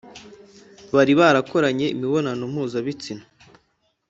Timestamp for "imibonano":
1.95-2.43